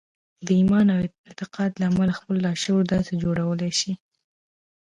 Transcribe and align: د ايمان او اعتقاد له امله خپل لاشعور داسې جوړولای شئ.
د 0.45 0.47
ايمان 0.59 0.87
او 0.95 0.99
اعتقاد 1.29 1.71
له 1.79 1.85
امله 1.91 2.13
خپل 2.19 2.35
لاشعور 2.45 2.83
داسې 2.93 3.13
جوړولای 3.23 3.71
شئ. 3.79 3.91